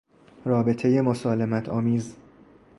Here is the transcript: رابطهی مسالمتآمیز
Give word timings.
رابطهی 0.45 1.01
مسالمتآمیز 1.01 2.15